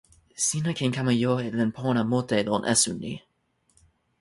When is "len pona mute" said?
1.57-2.37